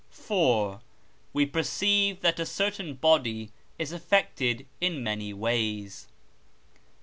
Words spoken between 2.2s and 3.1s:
that a certain